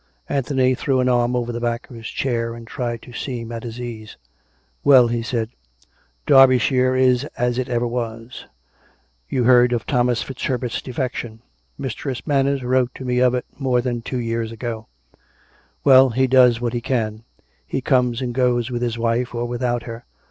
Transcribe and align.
"Anthony 0.37 0.73
threw 0.73 0.99
an 0.99 1.07
arm 1.09 1.35
over 1.35 1.51
the 1.51 1.59
back 1.61 1.87
of 1.87 1.95
his 1.95 2.07
chair, 2.07 2.55
and 2.55 2.65
tried 2.65 3.03
to 3.03 3.13
seem 3.13 3.51
at 3.51 3.61
his 3.61 3.79
ease." 3.79 4.17
Well," 4.83 5.09
he 5.09 5.21
said," 5.21 5.49
Derbyshire 6.25 6.95
is 6.95 7.25
as 7.37 7.59
it 7.59 7.69
ever 7.69 7.85
was. 7.85 8.47
You 9.29 9.43
heard 9.43 9.73
of 9.73 9.85
Thomas 9.85 10.23
FitzHerbert's 10.23 10.81
defection.'' 10.81 11.41
""Mistress 11.77 12.25
Manners 12.25 12.63
wrote 12.63 12.95
to 12.95 13.05
me 13.05 13.19
of 13.19 13.35
it, 13.35 13.45
more 13.59 13.79
than 13.79 14.01
two 14.01 14.17
years 14.17 14.51
ago."" 14.51 14.87
Well, 15.83 16.09
he 16.09 16.25
does 16.25 16.59
what 16.59 16.73
he 16.73 16.81
can: 16.81 17.21
he 17.67 17.79
comes 17.79 18.21
and 18.23 18.33
goes 18.33 18.71
with 18.71 18.81
his 18.81 18.97
wife 18.97 19.35
or 19.35 19.45
without 19.45 19.83
her. 19.83 20.05